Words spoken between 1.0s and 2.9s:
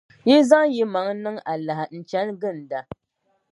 niŋ alaha n-chani ginda.